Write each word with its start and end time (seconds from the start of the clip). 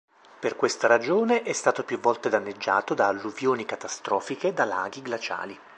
Per 0.39 0.55
questa 0.55 0.87
ragione 0.87 1.43
è 1.43 1.53
stato 1.53 1.83
più 1.83 1.99
volte 1.99 2.27
danneggiato 2.27 2.95
da 2.95 3.05
alluvioni 3.05 3.65
catastrofiche 3.65 4.51
da 4.51 4.65
laghi 4.65 5.03
glaciali. 5.03 5.55